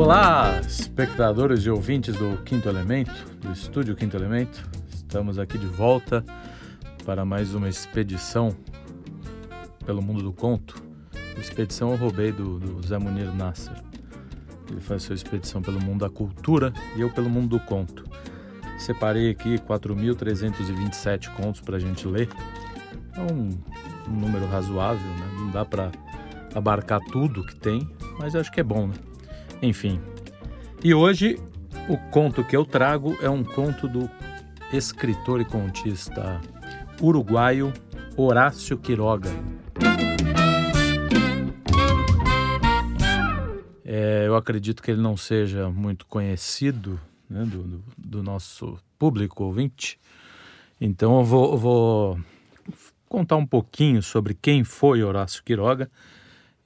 [0.00, 4.66] Olá, espectadores e ouvintes do Quinto Elemento, do estúdio Quinto Elemento.
[4.88, 6.24] Estamos aqui de volta
[7.04, 8.56] para mais uma expedição
[9.84, 10.82] pelo mundo do conto.
[11.38, 13.74] Expedição eu roubei do, do Zé Munir Nasser.
[14.70, 18.02] Ele faz sua expedição pelo mundo da cultura e eu pelo mundo do conto.
[18.78, 22.30] Separei aqui 4.327 contos para a gente ler.
[23.14, 23.50] É um,
[24.08, 25.30] um número razoável, né?
[25.40, 25.92] Não dá para
[26.54, 27.86] abarcar tudo que tem,
[28.18, 28.94] mas acho que é bom, né?
[29.62, 30.00] Enfim.
[30.82, 31.38] E hoje
[31.88, 34.08] o conto que eu trago é um conto do
[34.72, 36.40] escritor e contista
[37.00, 37.72] uruguaio
[38.16, 39.30] Horácio Quiroga.
[43.84, 49.42] É, eu acredito que ele não seja muito conhecido né, do, do, do, nosso público
[49.42, 49.98] ouvinte,
[50.80, 52.20] então eu vou, eu vou
[53.08, 55.90] contar um pouquinho sobre quem foi Horácio Quiroga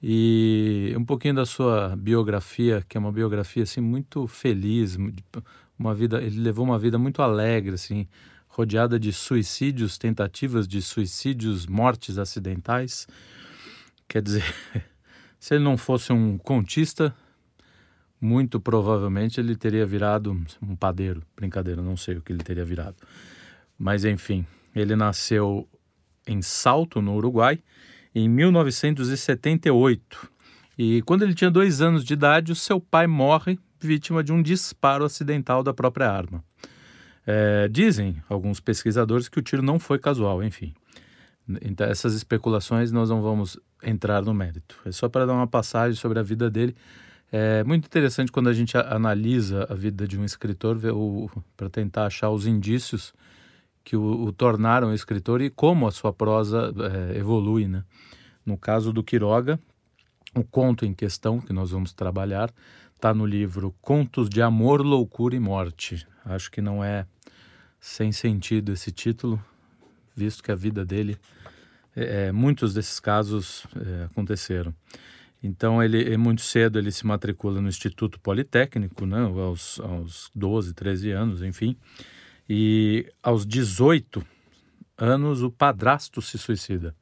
[0.07, 4.99] e um pouquinho da sua biografia, que é uma biografia assim muito feliz,
[5.79, 8.07] uma vida, ele levou uma vida muito alegre assim,
[8.47, 13.09] rodeada de suicídios, tentativas de suicídios, mortes acidentais.
[14.07, 14.45] Quer dizer,
[15.41, 17.17] se ele não fosse um contista,
[18.21, 21.23] muito provavelmente ele teria virado um padeiro.
[21.35, 22.97] Brincadeira, não sei o que ele teria virado.
[23.79, 24.45] Mas enfim,
[24.77, 25.67] ele nasceu
[26.27, 27.59] em Salto, no Uruguai,
[28.15, 30.31] em 1978.
[30.79, 34.43] E quando ele tinha dois anos de idade, o seu pai morre vítima de um
[34.43, 36.43] disparo acidental da própria arma.
[37.27, 40.75] É, dizem alguns pesquisadores que o tiro não foi casual, enfim.
[41.63, 44.77] Então, essas especulações nós não vamos entrar no mérito.
[44.85, 46.75] É só para dar uma passagem sobre a vida dele.
[47.31, 50.79] É muito interessante quando a gente analisa a vida de um escritor
[51.57, 53.13] para tentar achar os indícios
[53.85, 56.73] que o, o, tornaram escritor e como a sua prosa
[57.13, 57.85] é, evolui, né?
[58.45, 59.61] No caso do Quiroga,
[60.35, 62.53] o conto em questão que nós vamos trabalhar
[62.95, 66.07] está no livro Contos de Amor, Loucura e Morte.
[66.25, 67.07] Acho que não é
[67.79, 69.43] sem sentido esse título,
[70.17, 71.19] visto que a vida dele,
[71.95, 74.75] é, é muitos desses casos é, aconteceram.
[75.43, 81.11] Então, ele muito cedo ele se matricula no Instituto Politécnico, né, aos, aos 12, 13
[81.11, 81.77] anos, enfim.
[82.49, 84.25] E aos 18
[84.99, 86.95] anos, o padrasto se suicida.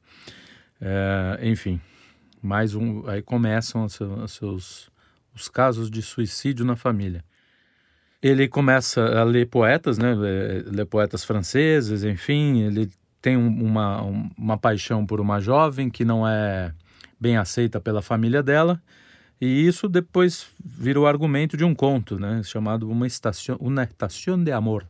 [0.79, 1.79] É, enfim,
[2.41, 3.07] mais um.
[3.07, 3.93] Aí começam os
[4.31, 4.89] seus,
[5.33, 7.23] os casos de suicídio na família.
[8.21, 10.13] Ele começa a ler poetas, né?
[10.13, 12.61] Ler poetas franceses, enfim.
[12.61, 12.89] Ele
[13.21, 14.01] tem uma,
[14.37, 16.73] uma paixão por uma jovem que não é
[17.19, 18.81] bem aceita pela família dela.
[19.39, 22.41] E isso depois vira o argumento de um conto, né?
[22.43, 24.87] Chamado Uma Estação, Uma Estação de Amor,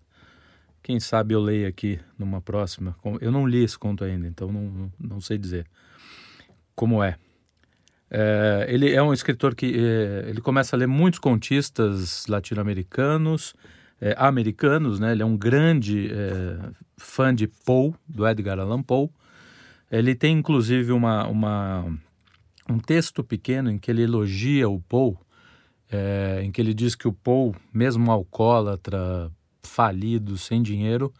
[0.83, 2.95] quem sabe eu leio aqui numa próxima.
[3.21, 5.65] Eu não li esse conto ainda, então não, não sei dizer
[6.75, 7.17] como é.
[8.11, 13.55] é ele é um escritor que é, ele começa a ler muitos contistas latino-americanos,
[14.01, 15.13] é, americanos, né?
[15.13, 16.59] Ele é um grande é,
[16.97, 19.09] fã de Poe, do Edgar Allan Poe.
[19.89, 21.85] Ele tem inclusive uma, uma,
[22.69, 25.15] um texto pequeno em que ele elogia o Poe,
[25.89, 29.31] é, em que ele diz que o Poe, mesmo alcoólatra,
[29.63, 31.13] falido, sem dinheiro,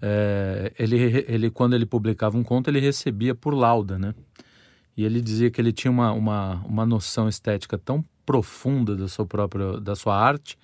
[0.00, 4.14] é, ele, ele, quando ele publicava um conto, ele recebia por lauda, né?
[4.96, 9.24] E ele dizia que ele tinha uma, uma, uma noção estética tão profunda da sua
[9.24, 10.58] própria da sua arte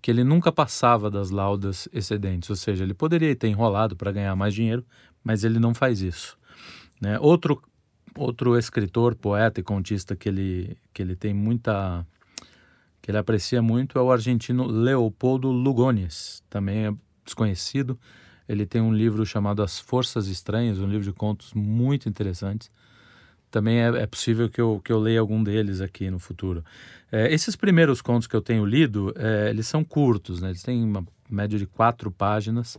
[0.00, 4.34] que ele nunca passava das laudas excedentes, ou seja, ele poderia ter enrolado para ganhar
[4.36, 4.84] mais dinheiro,
[5.24, 6.38] mas ele não faz isso.
[7.00, 7.18] Né?
[7.18, 7.60] Outro
[8.16, 12.06] outro escritor, poeta e contista que ele que ele tem muita
[13.08, 17.98] que ele aprecia muito é o argentino Leopoldo Lugones, também é desconhecido.
[18.46, 22.70] Ele tem um livro chamado As Forças Estranhas, um livro de contos muito interessantes.
[23.50, 26.62] Também é, é possível que eu, que eu leia algum deles aqui no futuro.
[27.10, 30.50] É, esses primeiros contos que eu tenho lido, é, eles são curtos, né?
[30.50, 32.76] eles têm uma média de quatro páginas,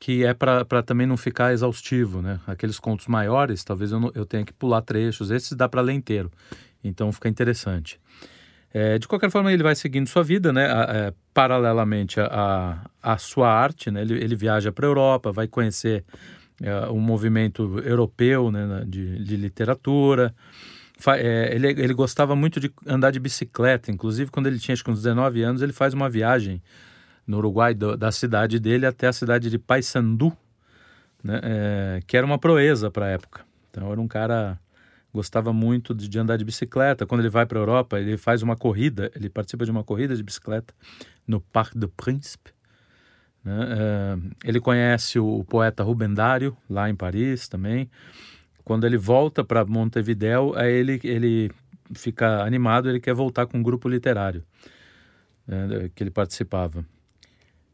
[0.00, 2.22] que é para também não ficar exaustivo.
[2.22, 2.40] Né?
[2.46, 5.92] Aqueles contos maiores, talvez eu, não, eu tenha que pular trechos, esses dá para ler
[5.92, 6.32] inteiro,
[6.82, 8.00] então fica interessante.
[8.78, 10.66] É, de qualquer forma, ele vai seguindo sua vida, né?
[10.66, 14.02] É, paralelamente à, sua arte, né?
[14.02, 16.04] Ele, ele viaja para a Europa, vai conhecer
[16.62, 18.84] é, um movimento europeu né?
[18.86, 20.34] de, de literatura.
[21.06, 24.98] É, ele, ele gostava muito de andar de bicicleta, inclusive quando ele tinha acho uns
[24.98, 26.62] 19 anos, ele faz uma viagem
[27.26, 30.36] no Uruguai, do, da cidade dele até a cidade de Paysandu,
[31.24, 31.40] né?
[31.42, 33.40] É, que era uma proeza para a época.
[33.70, 34.58] Então era um cara
[35.16, 37.06] gostava muito de, de andar de bicicleta.
[37.06, 40.14] Quando ele vai para a Europa, ele faz uma corrida, ele participa de uma corrida
[40.14, 40.72] de bicicleta
[41.26, 42.50] no Parc du Príncipe.
[43.42, 43.66] Né?
[43.70, 47.90] É, ele conhece o poeta Rubem Dário, lá em Paris também.
[48.62, 51.50] Quando ele volta para Montevideo, aí ele, ele
[51.94, 54.44] fica animado, ele quer voltar com um grupo literário
[55.46, 56.84] né, que ele participava.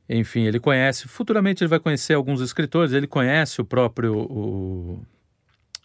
[0.08, 5.02] Enfim, ele conhece, futuramente ele vai conhecer alguns escritores, ele conhece o próprio o,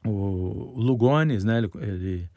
[0.05, 1.57] o, Lugones, né?
[1.59, 2.29] Ele, ele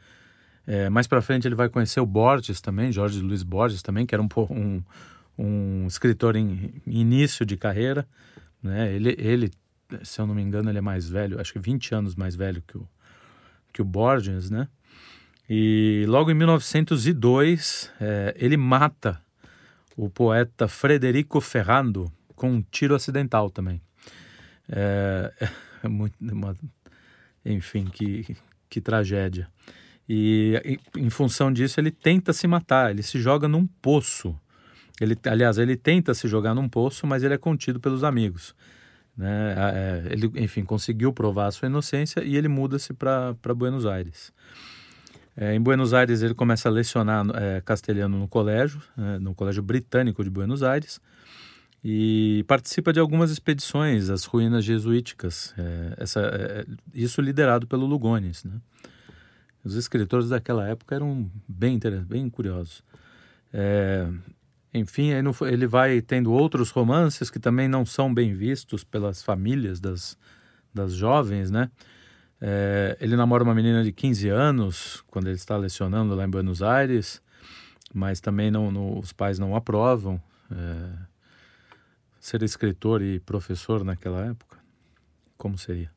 [0.67, 4.15] é, mais para frente ele vai conhecer o Borges também, Jorge Luiz Borges também, que
[4.15, 4.83] era um, um,
[5.39, 8.07] um escritor em início de carreira,
[8.62, 8.93] né?
[8.93, 9.51] Ele, ele,
[10.03, 12.62] se eu não me engano, ele é mais velho, acho que 20 anos mais velho
[12.67, 12.89] que o,
[13.73, 14.69] que o Borges, né?
[15.49, 19.21] E logo em 1902 é, ele mata
[19.97, 23.83] o poeta Frederico Ferrando com um tiro acidental também.
[24.69, 25.33] É,
[25.83, 26.57] é muito, uma,
[27.44, 28.37] enfim, que,
[28.69, 29.48] que tragédia.
[30.08, 34.38] E em função disso ele tenta se matar, ele se joga num poço.
[35.00, 38.54] Ele, aliás, ele tenta se jogar num poço, mas ele é contido pelos amigos.
[39.16, 39.54] Né?
[39.56, 44.32] É, ele, enfim, conseguiu provar a sua inocência e ele muda-se para Buenos Aires.
[45.37, 49.62] É, em Buenos Aires ele começa a lecionar é, castelhano no colégio, é, no colégio
[49.62, 51.00] britânico de Buenos Aires,
[51.82, 58.44] e participa de algumas expedições às ruínas jesuíticas, é, essa, é, isso liderado pelo Lugones.
[58.44, 58.53] Né?
[59.65, 62.82] Os escritores daquela época eram bem, bem curiosos.
[63.53, 64.06] É,
[64.73, 65.11] enfim,
[65.50, 70.17] ele vai tendo outros romances que também não são bem vistos pelas famílias das,
[70.73, 71.71] das jovens, né?
[72.43, 76.62] É, ele namora uma menina de 15 anos quando ele está lecionando lá em Buenos
[76.62, 77.21] Aires,
[77.93, 81.10] mas também não, os pais não aprovam é,
[82.20, 84.58] ser escritor e professor naquela época.
[85.37, 85.90] Como seria?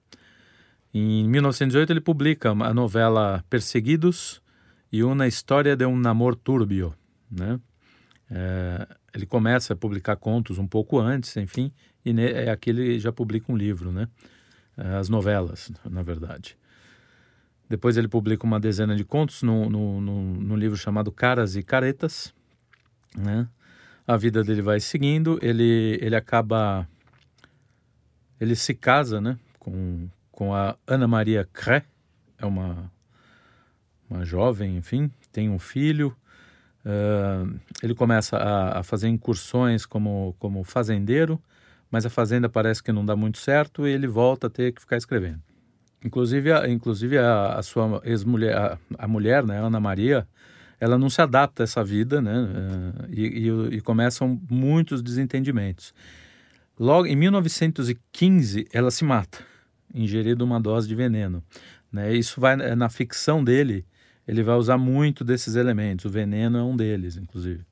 [0.93, 4.41] Em 1908 ele publica a novela Perseguidos
[4.91, 6.95] e uma história de um namoro turbio,
[7.29, 7.59] né?
[8.31, 11.71] É, ele começa a publicar contos um pouco antes, enfim,
[12.05, 14.07] e é aqui ele já publica um livro, né?
[14.77, 16.57] Eh, as novelas, na verdade.
[17.69, 22.33] Depois ele publica uma dezena de contos no, no livro chamado Caras e Caretas.
[23.17, 23.47] Né?
[24.05, 26.87] A vida dele vai seguindo, ele, ele acaba.
[28.39, 29.37] Ele se casa né?
[29.59, 31.85] com, com a Ana Maria Cré,
[32.37, 32.91] é uma,
[34.09, 36.15] uma jovem, enfim, tem um filho.
[36.85, 41.41] Uh, ele começa a, a, fazer incursões como, como fazendeiro
[41.93, 44.81] mas a fazenda parece que não dá muito certo e ele volta a ter que
[44.81, 45.39] ficar escrevendo.
[46.03, 50.27] Inclusive, a, inclusive a, a sua ex-mulher, a, a, mulher, né, Ana Maria,
[50.83, 55.93] ela não se adapta a essa vida, né, eh, e, e, e começam muitos desentendimentos.
[56.77, 59.39] Logo em 1915, ela se mata,
[59.95, 61.41] ingerindo uma dose de veneno.
[61.89, 62.13] Né?
[62.13, 63.85] Isso vai eh, na ficção dele,
[64.27, 66.03] ele vai usar muito desses elementos.
[66.03, 67.65] O veneno é um deles, inclusive.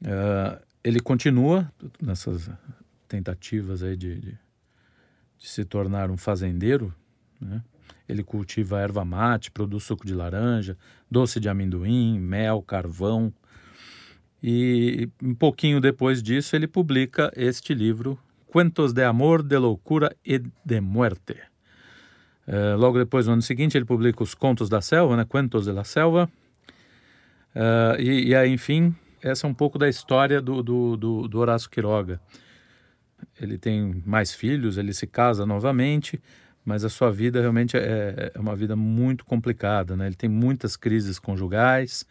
[0.00, 2.48] Uh, ele continua nessas
[3.08, 4.38] tentativas aí de, de,
[5.38, 6.94] de se tornar um fazendeiro,
[7.40, 7.62] né?
[8.08, 10.76] Ele cultiva erva mate, produz suco de laranja,
[11.10, 13.32] doce de amendoim, mel, carvão.
[14.42, 20.42] E um pouquinho depois disso ele publica este livro, Cuentos de Amor, de Loucura e
[20.64, 21.36] de Muerte.
[22.46, 25.24] Uh, logo depois, no ano seguinte, ele publica Os Contos da Selva, né?
[25.24, 26.28] Cuentos de la Selva.
[27.54, 31.38] Uh, e, e aí, enfim, essa é um pouco da história do, do, do, do
[31.38, 32.20] Horácio Quiroga
[33.40, 36.20] ele tem mais filhos, ele se casa novamente,
[36.64, 40.06] mas a sua vida realmente é, é uma vida muito complicada, né?
[40.06, 42.06] Ele tem muitas crises conjugais,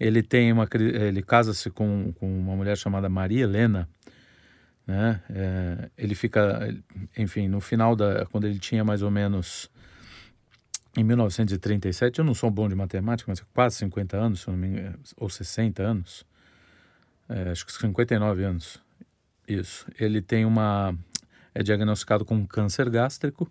[0.00, 3.88] ele tem uma ele casa-se com, com uma mulher chamada Maria Helena,
[4.86, 5.22] né?
[5.30, 6.74] É, ele fica,
[7.16, 9.70] enfim, no final da quando ele tinha mais ou menos
[10.96, 14.68] em 1937, eu não sou bom de matemática, mas quase 50 anos, se não me
[14.68, 16.24] engano, ou 60 anos,
[17.28, 18.80] é, acho que 59 anos.
[19.46, 19.86] Isso.
[19.98, 20.96] Ele tem uma.
[21.54, 23.50] É diagnosticado com câncer gástrico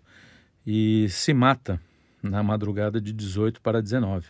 [0.66, 1.80] e se mata
[2.22, 4.28] na madrugada de 18 para 19.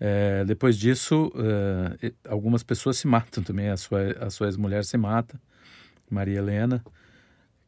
[0.00, 1.32] É, depois disso,
[2.02, 3.68] é, algumas pessoas se matam também.
[3.68, 5.40] A sua, a sua ex-mulher se mata,
[6.10, 6.84] Maria Helena.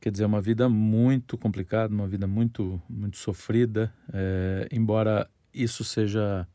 [0.00, 3.92] Quer dizer, uma vida muito complicada, uma vida muito, muito sofrida.
[4.12, 6.46] É, embora isso seja.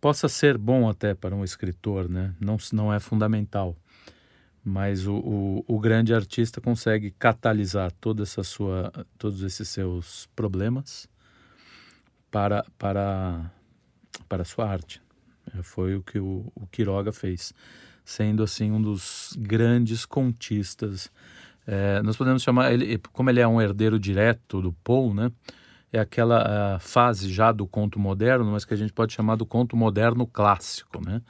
[0.00, 2.34] possa ser bom até para um escritor, né?
[2.40, 3.76] Não, não é fundamental
[4.64, 11.08] mas o, o, o, grande artista consegue catalisar toda essa sua, todos esses seus problemas
[12.30, 13.50] para para
[14.28, 15.00] para a sua arte.
[15.62, 17.54] Foi o que o, o Quiroga fez,
[18.04, 21.10] sendo assim um dos grandes contistas.
[21.66, 25.32] É, nós podemos chamar ele, como ele é um herdeiro direto do Paul, né?
[25.90, 29.74] É aquela fase já do conto moderno, mas que a gente pode chamar do conto
[29.74, 31.22] moderno clássico, né?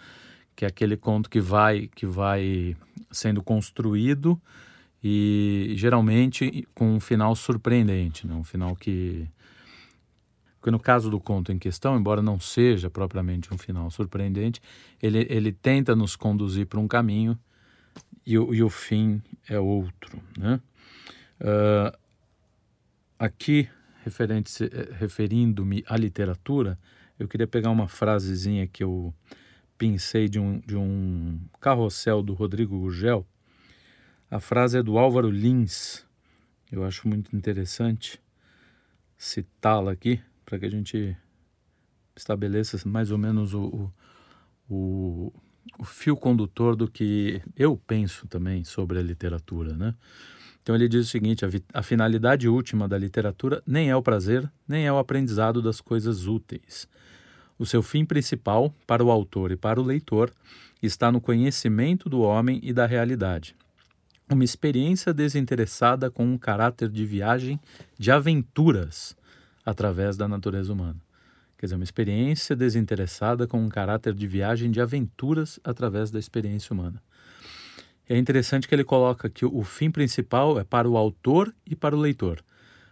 [0.59, 2.77] que é aquele conto que vai que vai
[3.11, 4.41] sendo construído
[5.03, 8.35] e geralmente com um final surpreendente, né?
[8.35, 9.29] um final que
[10.59, 14.61] Porque no caso do conto em questão, embora não seja propriamente um final surpreendente,
[15.01, 17.39] ele, ele tenta nos conduzir para um caminho
[18.27, 20.21] e, e, o fim é outro.
[20.37, 20.61] Né?
[21.41, 21.97] Uh,
[23.19, 23.69] aqui,
[24.05, 26.79] eh, referindo-me à literatura,
[27.19, 29.15] eu queria pegar uma frasezinha que eu
[29.79, 33.25] pincei de um, de um carrossel do Rodrigo Gurgel.
[34.29, 36.05] A frase é do Álvaro Lins.
[36.71, 38.21] Eu acho muito interessante
[39.17, 41.17] citá-la aqui para que a gente
[42.17, 43.91] estabeleça mais ou menos o,
[44.69, 45.33] o,
[45.79, 49.95] o, fio condutor do que eu penso também sobre a literatura, né?
[50.63, 54.51] Então ele diz o seguinte: a, a finalidade última da literatura nem é o prazer,
[54.67, 56.89] nem é o aprendizado das coisas úteis.
[57.59, 60.33] O seu fim principal, para o autor e para o leitor,
[60.83, 63.57] está no conhecimento do homem e da realidade.
[64.31, 67.59] Uma experiência desinteressada com um caráter de viagem
[67.99, 69.17] de aventuras
[69.65, 71.01] através da natureza humana.
[71.59, 76.73] Quer dizer, uma experiência desinteressada com um caráter de viagem de aventuras através da experiência
[76.73, 77.03] humana.
[78.09, 81.97] É interessante que ele coloca que o fim principal é para o autor e para
[81.97, 82.41] o leitor.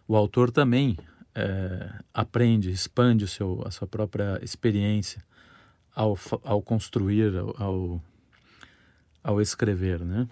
[0.08, 0.96] O autor também
[1.36, 5.22] é, aprende, expande o seu, a sua própria experiência
[5.94, 8.02] ao, ao construir, ao,
[9.22, 10.26] ao escrever, né?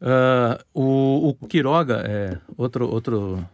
[0.00, 3.46] Uh, o, o Quiroga é outro, outro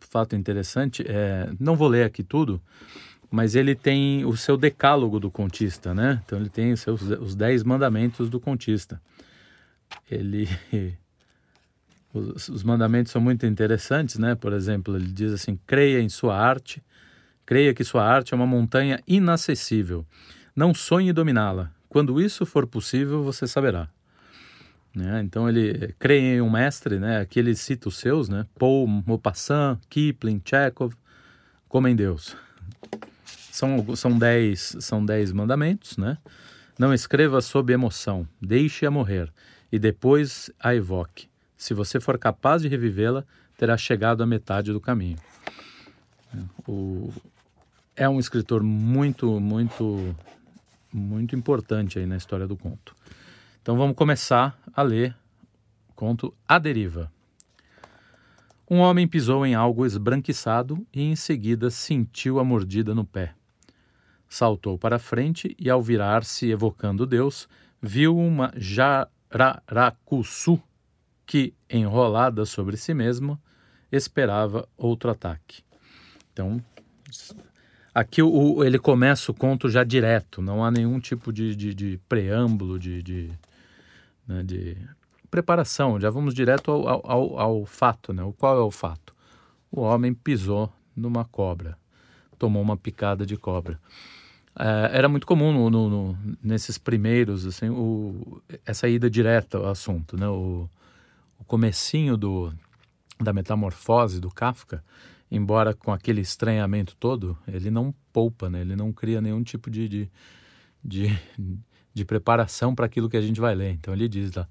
[0.00, 2.60] fato interessante, é, não vou ler aqui tudo,
[3.30, 6.22] mas ele tem o seu decálogo do contista, né?
[6.24, 9.00] Então ele tem os, seus, os dez mandamentos do contista.
[10.10, 10.48] Ele
[12.12, 14.34] os, os, mandamentos são muito interessantes, né?
[14.34, 16.82] Por exemplo, ele diz assim: creia em sua arte,
[17.44, 20.06] creia que sua arte é uma montanha inacessível.
[20.54, 21.70] Não sonhe dominá-la.
[21.88, 23.88] Quando isso for possível, você saberá.
[24.94, 25.20] Né?
[25.22, 27.20] Então ele crê em um mestre, né?
[27.20, 28.46] aqui ele cita os seus, né?
[28.58, 30.94] Paul, Maupassant, Kipling, Chekhov,
[31.68, 32.36] como em Deus.
[33.52, 36.18] São, são, dez, são dez mandamentos, né?
[36.78, 39.32] Não escreva sob emoção, deixe-a morrer
[39.70, 41.27] e depois a evoque.
[41.58, 43.24] Se você for capaz de revivê-la,
[43.56, 45.18] terá chegado à metade do caminho.
[46.66, 47.12] O,
[47.96, 50.14] é um escritor muito, muito,
[50.92, 52.94] muito importante aí na história do conto.
[53.60, 55.16] Então vamos começar a ler
[55.90, 57.10] o conto A Deriva.
[58.70, 63.34] Um homem pisou em algo esbranquiçado e em seguida sentiu a mordida no pé.
[64.28, 67.48] Saltou para a frente e, ao virar-se evocando Deus,
[67.82, 70.62] viu uma jararacuçu
[71.28, 73.38] que, enrolada sobre si mesma,
[73.92, 75.62] esperava outro ataque.
[76.32, 76.60] Então,
[77.98, 82.00] Aqui o, ele começa o conto já direto, não há nenhum tipo de, de, de
[82.08, 83.30] preâmbulo, de, de,
[84.24, 84.76] né, de
[85.28, 88.12] preparação, já vamos direto ao, ao, ao, fato.
[88.12, 88.22] Né?
[88.38, 89.12] Qual é o fato?
[89.68, 91.76] O homem pisou numa cobra,
[92.38, 93.80] tomou uma picada de cobra.
[94.56, 99.70] É, era muito comum no, no, no, nesses primeiros, assim, o, essa ida direta ao
[99.70, 100.16] assunto.
[100.16, 100.28] Né?
[100.28, 100.70] O,
[101.38, 102.52] o comecinho do,
[103.20, 104.84] da metamorfose do Kafka,
[105.30, 108.60] embora com aquele estranhamento todo, ele não poupa, né?
[108.60, 110.10] ele não cria nenhum tipo de, de,
[110.82, 111.18] de
[111.98, 113.72] de preparação para aquilo que a gente vai ler.
[113.72, 114.48] Então ele diz lá,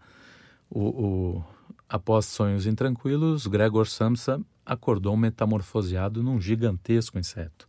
[0.69, 1.45] o, o,
[1.89, 7.67] após sonhos intranquilos, Gregor Samsa acordou metamorfoseado num gigantesco inseto.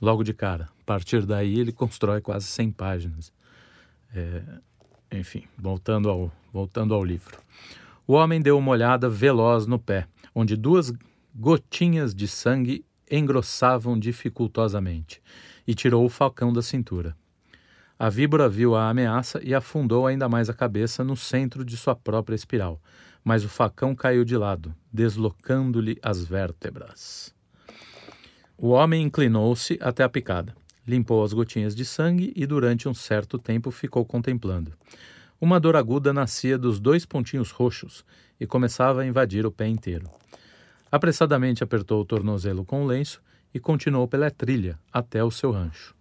[0.00, 0.68] Logo de cara.
[0.80, 3.32] A partir daí ele constrói quase 100 páginas.
[4.14, 4.42] É,
[5.12, 7.38] enfim, voltando ao, voltando ao livro.
[8.06, 10.92] O homem deu uma olhada veloz no pé, onde duas
[11.34, 15.22] gotinhas de sangue engrossavam dificultosamente,
[15.66, 17.16] e tirou o falcão da cintura.
[17.98, 21.94] A víbora viu a ameaça e afundou ainda mais a cabeça no centro de sua
[21.94, 22.78] própria espiral,
[23.24, 27.34] mas o facão caiu de lado, deslocando-lhe as vértebras.
[28.58, 30.54] O homem inclinou-se até a picada,
[30.86, 34.72] limpou as gotinhas de sangue e durante um certo tempo ficou contemplando.
[35.44, 38.02] Uma dor aguda nascia dos dois pontinhos roxos
[38.40, 40.10] e começava a invadir o pé inteiro.
[40.90, 43.20] Apressadamente apertou o tornozelo com o lenço
[43.52, 45.94] e continuou pela trilha até o seu rancho.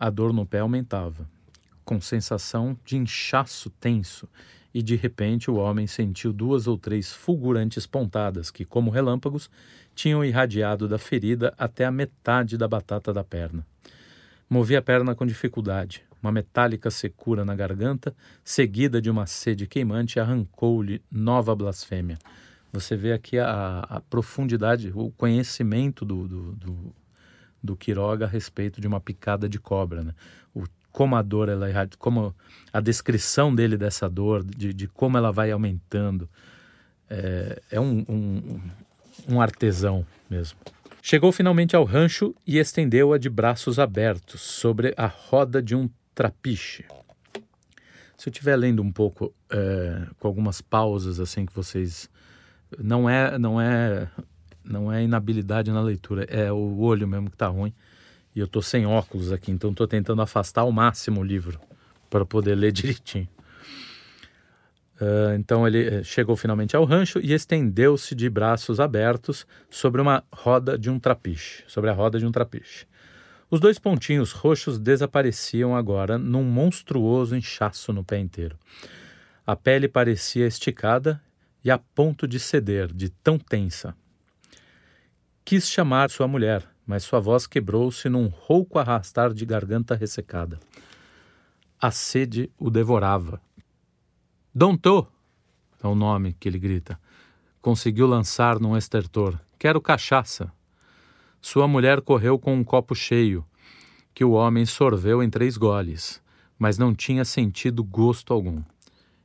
[0.00, 1.28] A dor no pé aumentava,
[1.84, 4.26] com sensação de inchaço tenso,
[4.72, 9.50] e de repente o homem sentiu duas ou três fulgurantes pontadas que, como relâmpagos,
[9.94, 13.66] tinham irradiado da ferida até a metade da batata da perna.
[14.48, 16.04] Movia a perna com dificuldade.
[16.22, 22.18] Uma metálica secura na garganta, seguida de uma sede queimante, arrancou-lhe nova blasfêmia.
[22.72, 26.94] Você vê aqui a, a profundidade, o conhecimento do, do, do
[27.66, 30.14] do Quiroga a respeito de uma picada de cobra, né?
[30.54, 32.34] O, como a dor, ela, é como
[32.72, 36.28] a descrição dele dessa dor, de, de como ela vai aumentando,
[37.10, 38.60] é, é um, um,
[39.28, 40.58] um artesão mesmo.
[41.08, 46.84] Chegou finalmente ao rancho e estendeu-a de braços abertos sobre a roda de um trapiche.
[48.16, 52.10] Se eu estiver lendo um pouco é, com algumas pausas assim que vocês
[52.76, 54.10] não é não é
[54.64, 57.72] não é inabilidade na leitura, é o olho mesmo que está ruim.
[58.34, 61.60] E eu estou sem óculos aqui, então estou tentando afastar ao máximo o livro
[62.10, 63.28] para poder ler direitinho.
[65.00, 70.24] Uh, então ele eh, chegou finalmente ao rancho e estendeu-se de braços abertos sobre uma
[70.32, 72.86] roda de um trapiche, sobre a roda de um trapiche.
[73.50, 78.58] Os dois pontinhos roxos desapareciam agora num monstruoso inchaço no pé inteiro.
[79.46, 81.22] A pele parecia esticada
[81.62, 83.94] e a ponto de ceder, de tão tensa.
[85.44, 90.58] Quis chamar sua mulher, mas sua voz quebrou-se num rouco arrastar de garganta ressecada.
[91.80, 93.40] A sede o devorava.
[94.58, 95.06] Dontô
[95.82, 96.98] é o nome que ele grita.
[97.60, 99.38] Conseguiu lançar num estertor.
[99.58, 100.50] Quero cachaça.
[101.42, 103.44] Sua mulher correu com um copo cheio,
[104.14, 106.22] que o homem sorveu em três goles,
[106.58, 108.62] mas não tinha sentido gosto algum.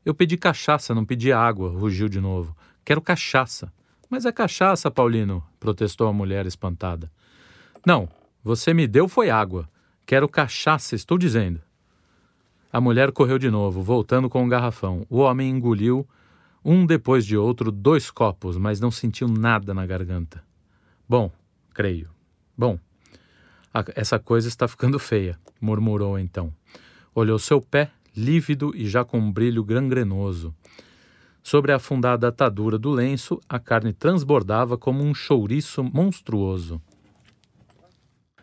[0.03, 2.53] Eu pedi cachaça, não pedi água, rugiu de novo.
[2.83, 3.71] Quero cachaça.
[4.09, 7.09] Mas é cachaça, Paulino, protestou a mulher espantada.
[7.85, 8.09] Não,
[8.43, 9.69] você me deu foi água.
[10.05, 11.61] Quero cachaça, estou dizendo.
[12.71, 15.05] A mulher correu de novo, voltando com um garrafão.
[15.09, 16.07] O homem engoliu,
[16.63, 20.41] um depois de outro, dois copos, mas não sentiu nada na garganta.
[21.07, 21.29] Bom,
[21.73, 22.09] creio.
[22.57, 22.79] Bom,
[23.73, 26.53] a, essa coisa está ficando feia, murmurou então.
[27.13, 30.55] Olhou seu pé, lívido e já com um brilho gangrenoso.
[31.43, 36.81] Sobre a afundada atadura do lenço, a carne transbordava como um chouriço monstruoso.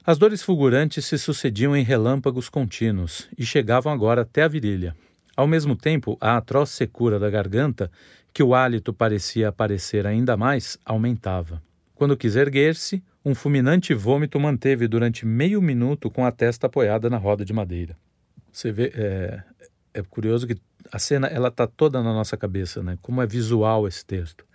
[0.08, 4.96] As dores fulgurantes se sucediam em relâmpagos contínuos e chegavam agora até a virilha.
[5.36, 7.90] Ao mesmo tempo, a atroz secura da garganta,
[8.32, 11.62] que o hálito parecia aparecer ainda mais, aumentava.
[11.94, 17.18] Quando quis erguer-se, um fulminante vômito manteve durante meio minuto com a testa apoiada na
[17.18, 17.94] roda de madeira.
[18.50, 19.42] Você vê, é,
[19.92, 20.56] é curioso que
[20.90, 22.96] a cena ela está toda na nossa cabeça, né?
[23.02, 24.47] Como é visual esse texto.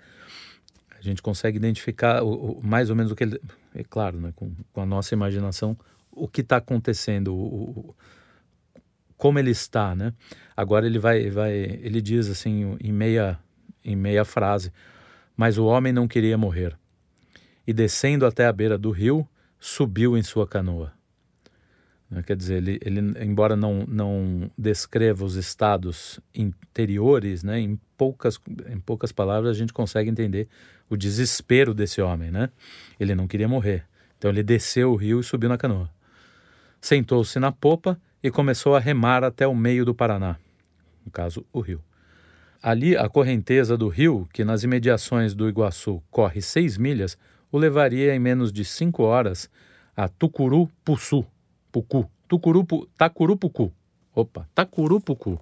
[1.03, 3.41] A gente consegue identificar o, o mais ou menos o que ele,
[3.75, 5.77] é claro, né, com, com a nossa imaginação,
[6.11, 7.95] o que está acontecendo, o,
[9.17, 10.13] como ele está, né?
[10.55, 13.39] Agora ele vai, vai, ele diz assim em meia,
[13.83, 14.71] em meia frase,
[15.35, 16.77] mas o homem não queria morrer.
[17.65, 19.27] E descendo até a beira do rio,
[19.59, 20.93] subiu em sua canoa.
[22.13, 28.39] Né, quer dizer, ele, ele embora não, não descreva os estados interiores, né, em, poucas,
[28.69, 30.47] em poucas palavras a gente consegue entender
[30.88, 32.52] o desespero desse homem, né?
[32.99, 33.84] Ele não queria morrer.
[34.15, 35.89] Então ele desceu o rio e subiu na canoa.
[36.80, 40.38] Sentou-se na popa e começou a remar até o meio do Paraná,
[41.04, 41.82] no caso, o rio.
[42.62, 47.17] Ali, a correnteza do rio, que nas imediações do Iguaçu corre seis milhas,
[47.52, 49.49] o levaria em menos de cinco horas
[49.97, 51.26] a Tucurupuçu,
[51.73, 53.73] Pucu, Tucurupu, Tacurupucu.
[54.13, 55.41] Opa, Tacurupucu.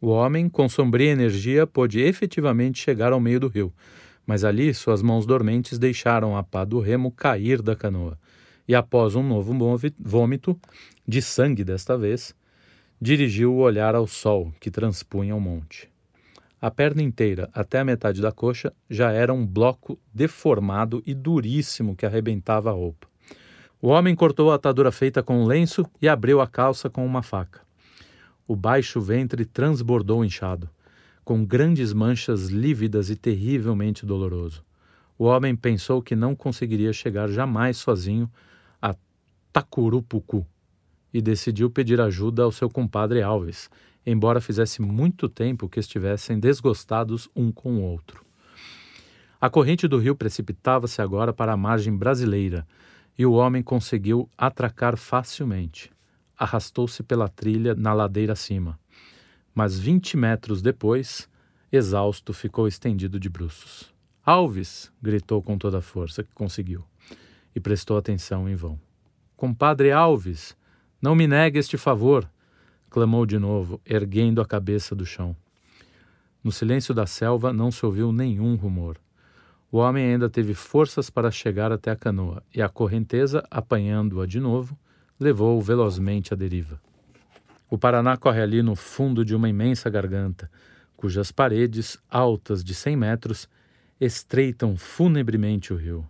[0.00, 3.72] O homem, com sombria energia, pôde efetivamente chegar ao meio do rio,
[4.24, 8.16] mas ali suas mãos dormentes deixaram a pá do remo cair da canoa,
[8.68, 9.52] e após um novo
[9.98, 10.56] vômito,
[11.04, 12.32] de sangue desta vez,
[13.02, 15.88] dirigiu o olhar ao sol que transpunha o monte.
[16.62, 21.96] A perna inteira, até a metade da coxa, já era um bloco deformado e duríssimo
[21.96, 23.08] que arrebentava a roupa.
[23.80, 27.22] O homem cortou a atadura feita com um lenço e abriu a calça com uma
[27.22, 27.60] faca.
[28.46, 30.68] O baixo ventre transbordou inchado
[31.28, 34.64] com grandes manchas lívidas e terrivelmente doloroso.
[35.18, 38.30] O homem pensou que não conseguiria chegar jamais sozinho
[38.80, 38.94] a
[39.52, 40.46] Tacurupucu
[41.12, 43.68] e decidiu pedir ajuda ao seu compadre Alves,
[44.06, 48.24] embora fizesse muito tempo que estivessem desgostados um com o outro.
[49.38, 52.66] A corrente do rio precipitava-se agora para a margem brasileira
[53.18, 55.90] e o homem conseguiu atracar facilmente.
[56.36, 58.78] Arrastou-se pela trilha na ladeira acima
[59.58, 61.28] mas vinte metros depois,
[61.72, 63.92] exausto, ficou estendido de bruços.
[64.24, 64.92] Alves!
[65.02, 66.84] gritou com toda a força que conseguiu,
[67.56, 68.78] e prestou atenção em vão.
[69.36, 70.56] Compadre Alves,
[71.02, 72.30] não me negue este favor!
[72.88, 75.34] clamou de novo, erguendo a cabeça do chão.
[76.40, 78.96] No silêncio da selva não se ouviu nenhum rumor.
[79.70, 84.40] O homem ainda teve forças para chegar até a canoa, e a correnteza, apanhando-a de
[84.40, 84.78] novo,
[85.20, 86.80] levou-o velozmente à deriva.
[87.68, 90.50] O Paraná corre ali no fundo de uma imensa garganta,
[90.96, 93.46] cujas paredes, altas de cem metros,
[94.00, 96.08] estreitam funebremente o rio.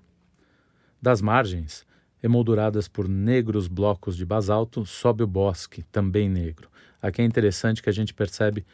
[1.03, 1.85] Das margens,
[2.23, 6.69] emolduradas por negros blocos de basalto, sobe o bosque, também negro.
[7.03, 8.65] Aqui é interessante que a gente percebe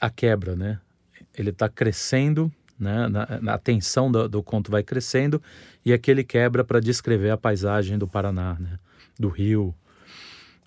[0.00, 0.80] a quebra, né?
[1.34, 3.08] Ele está crescendo né?
[3.08, 5.42] Na, na, a tensão do, do, conto vai crescendo
[5.84, 8.78] e aqui ele quebra para descrever a paisagem do Paraná, né?
[9.18, 9.74] do rio,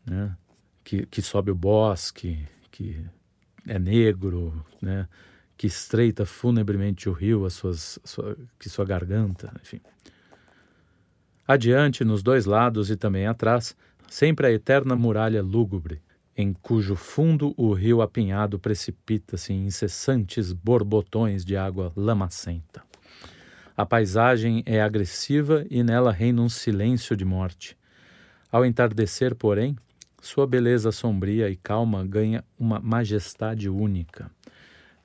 [0.06, 0.36] né?
[0.84, 3.06] que, que sobe o bosque, que
[3.67, 5.08] é negro, né?
[5.56, 9.82] que estreita funebremente o rio, as suas, sua, que sua garganta, enfim.
[11.48, 13.76] Adiante, nos dois lados e também atrás,
[14.08, 16.02] sempre a eterna muralha lúgubre,
[16.41, 22.82] em cujo fundo o rio apinhado precipita-se em incessantes borbotões de água lamacenta.
[23.75, 27.78] A paisagem é agressiva e nela reina um silêncio de morte.
[28.49, 29.75] Ao entardecer, porém,
[30.21, 34.32] sua beleza sombria e calma ganha uma majestade única.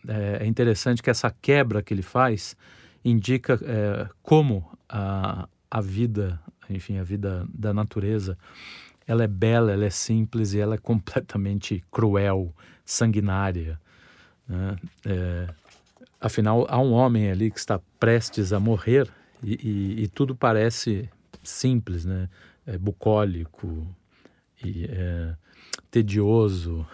[0.06, 2.56] É, é interessante que essa quebra que ele faz
[3.04, 8.38] indica é, como a, a vida, enfim, a vida da natureza
[9.06, 13.80] ela é bela, ela é simples e ela é completamente cruel, sanguinária.
[14.48, 14.76] Né?
[15.04, 15.48] É,
[16.20, 19.08] afinal, há um homem ali que está prestes a morrer
[19.42, 21.08] e, e, e tudo parece
[21.42, 22.28] simples, né?
[22.66, 23.86] É bucólico
[24.64, 25.34] e é,
[25.90, 26.86] tedioso.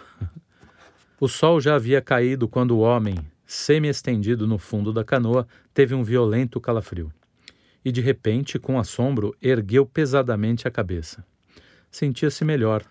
[1.21, 3.15] O sol já havia caído quando o homem,
[3.47, 7.13] semi-estendido no fundo da canoa, teve um violento calafrio.
[7.85, 11.25] E de repente, com assombro, ergueu pesadamente a cabeça
[11.91, 12.85] sentia-se melhor.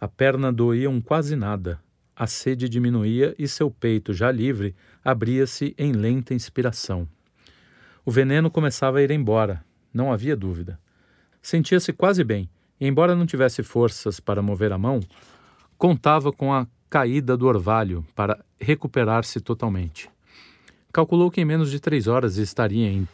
[0.00, 1.80] A perna doía um quase nada.
[2.14, 7.08] A sede diminuía e seu peito, já livre, abria-se em lenta inspiração.
[8.04, 10.80] O veneno começava a ir embora, não havia dúvida.
[11.42, 12.48] Sentia-se quase bem,
[12.80, 15.00] e embora não tivesse forças para mover a mão,
[15.76, 20.10] contava com a caída do orvalho para recuperar-se totalmente.
[20.92, 23.06] Calculou que em menos de três horas estaria em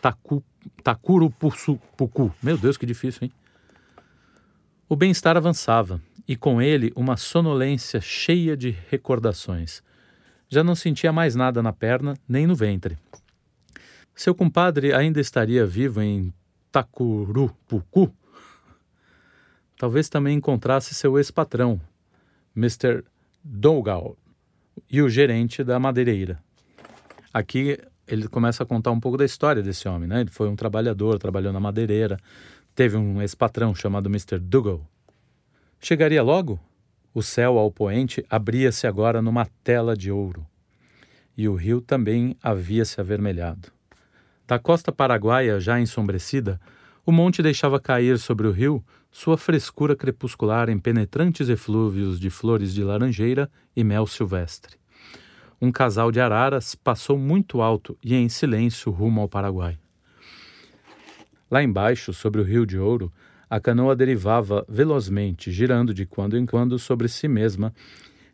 [0.82, 2.32] Tacurupucu.
[2.42, 3.32] Meu Deus, que difícil, hein?
[4.94, 9.82] O bem-estar avançava, e com ele uma sonolência cheia de recordações.
[10.48, 12.96] Já não sentia mais nada na perna nem no ventre.
[14.14, 16.32] Seu compadre ainda estaria vivo em
[16.70, 18.14] Tacurupucu?
[19.76, 21.80] Talvez também encontrasse seu ex-patrão,
[22.56, 23.02] Mr.
[23.42, 24.16] Dougal,
[24.88, 26.40] e o gerente da madeireira.
[27.32, 30.20] Aqui ele começa a contar um pouco da história desse homem, né?
[30.20, 32.16] Ele foi um trabalhador, trabalhou na madeireira,
[32.74, 34.38] Teve um ex-patrão chamado Mr.
[34.38, 34.84] Dougal.
[35.80, 36.58] Chegaria logo?
[37.14, 40.44] O céu ao poente abria-se agora numa tela de ouro.
[41.36, 43.70] E o rio também havia se avermelhado.
[44.44, 46.60] Da costa paraguaia já ensombrecida,
[47.06, 52.74] o monte deixava cair sobre o rio sua frescura crepuscular em penetrantes eflúvios de flores
[52.74, 54.76] de laranjeira e mel silvestre.
[55.62, 59.78] Um casal de araras passou muito alto e em silêncio rumo ao Paraguai.
[61.54, 63.12] Lá embaixo, sobre o rio de ouro,
[63.48, 67.72] a canoa derivava velozmente, girando de quando em quando sobre si mesma,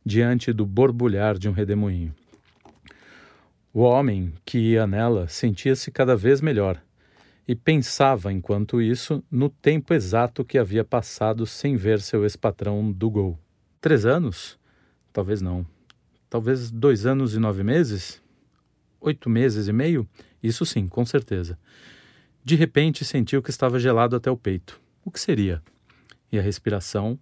[0.02, 2.14] diante do borbulhar de um redemoinho.
[3.74, 6.82] O homem que ia nela sentia-se cada vez melhor
[7.46, 13.10] e pensava, enquanto isso, no tempo exato que havia passado sem ver seu ex-patrão do
[13.10, 13.38] gol.
[13.82, 14.58] Três anos?
[15.12, 15.66] Talvez não.
[16.30, 18.22] Talvez dois anos e nove meses?
[18.98, 20.08] Oito meses e meio?
[20.42, 21.58] Isso sim, com certeza.
[22.44, 24.80] De repente sentiu que estava gelado até o peito.
[25.04, 25.62] O que seria?
[26.32, 27.18] E a respiração?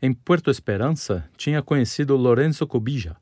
[0.00, 3.16] Em Puerto Esperança, tinha conhecido Lorenzo Cobija,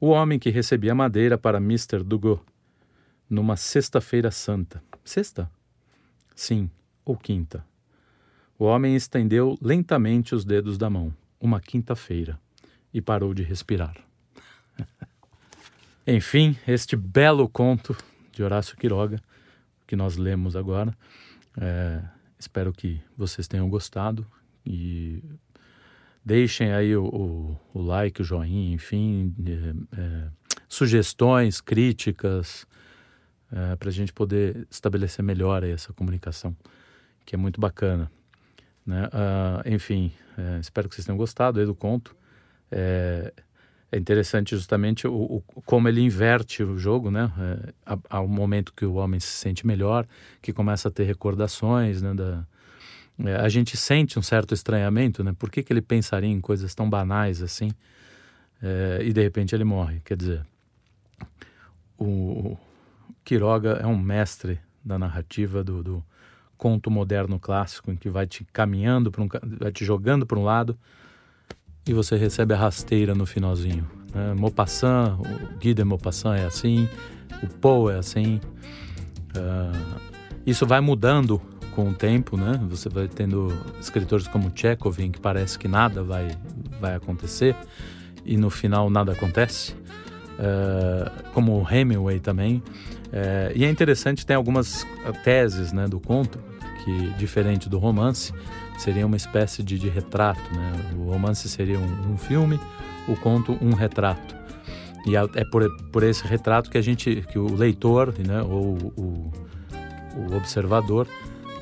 [0.00, 2.02] o homem que recebia madeira para Mr.
[2.04, 2.44] Dugo,
[3.28, 4.82] numa sexta-feira santa.
[5.04, 5.50] Sexta?
[6.34, 6.70] Sim,
[7.04, 7.64] ou quinta.
[8.58, 11.12] O homem estendeu lentamente os dedos da mão.
[11.40, 12.38] Uma quinta-feira.
[12.94, 13.96] E parou de respirar.
[16.06, 17.96] Enfim, este belo conto
[18.32, 19.20] de Horácio Quiroga
[19.92, 20.96] que nós lemos agora.
[21.60, 22.00] É,
[22.38, 24.26] espero que vocês tenham gostado
[24.64, 25.22] e
[26.24, 30.28] deixem aí o, o, o like, o joinha, enfim, é, é,
[30.66, 32.66] sugestões, críticas,
[33.52, 36.56] é, para a gente poder estabelecer melhor essa comunicação,
[37.26, 38.10] que é muito bacana.
[38.86, 39.04] Né?
[39.08, 42.16] Uh, enfim, é, espero que vocês tenham gostado aí do conto.
[42.70, 43.30] É,
[43.92, 47.30] é interessante justamente o, o, como ele inverte o jogo, né?
[47.86, 50.06] É, ao momento que o homem se sente melhor,
[50.40, 52.14] que começa a ter recordações, né?
[52.14, 52.46] Da,
[53.26, 55.34] é, a gente sente um certo estranhamento, né?
[55.38, 57.70] Por que, que ele pensaria em coisas tão banais assim?
[58.62, 60.00] É, e de repente ele morre.
[60.02, 60.46] Quer dizer,
[61.98, 62.56] o
[63.22, 66.04] Quiroga é um mestre da narrativa do, do
[66.56, 69.28] conto moderno clássico, em que vai te caminhando, um,
[69.58, 70.78] vai te jogando para um lado
[71.86, 73.88] e você recebe a rasteira no finalzinho.
[74.14, 74.34] Né?
[74.34, 76.88] Maupassant, o Guy de Maupassant é assim,
[77.42, 78.40] o Poe é assim.
[79.36, 80.00] Uh,
[80.46, 81.40] isso vai mudando
[81.74, 82.60] com o tempo, né?
[82.68, 83.48] Você vai tendo
[83.80, 86.36] escritores como Chekhov, em que parece que nada vai,
[86.80, 87.56] vai acontecer
[88.24, 89.74] e no final nada acontece.
[90.38, 92.62] uh, como Hemingway também.
[93.08, 94.86] Uh, e é interessante, tem algumas
[95.22, 96.38] teses né, do conto,
[96.84, 98.32] que diferente do romance,
[98.78, 100.42] seria uma espécie de, de retrato.
[100.54, 100.72] Né?
[100.96, 102.58] O romance seria um, um, filme,
[103.08, 104.36] o conto um retrato.
[105.06, 109.32] E é por, por esse retrato que a gente, que o leitor, né, ou o,
[110.16, 111.08] o observador,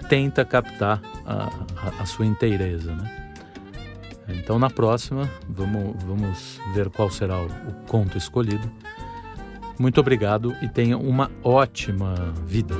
[0.08, 1.44] tenta captar a,
[1.76, 2.94] a, a sua inteireza.
[2.94, 3.34] Né?
[4.28, 8.70] Então, na próxima, vamos, vamos ver qual será o, o conto escolhido.
[9.78, 12.74] Muito obrigado e tenha uma ótima vida.